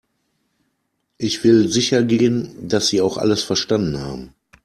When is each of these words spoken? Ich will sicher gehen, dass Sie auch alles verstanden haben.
Ich 1.19 1.43
will 1.43 1.69
sicher 1.69 2.01
gehen, 2.01 2.67
dass 2.67 2.87
Sie 2.87 3.01
auch 3.01 3.17
alles 3.17 3.43
verstanden 3.43 3.99
haben. 3.99 4.33